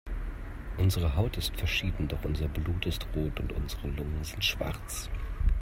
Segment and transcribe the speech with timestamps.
[0.79, 5.11] Unsere Haut ist verschieden, doch unser Blut ist rot und unsere Lungen sind schwarz.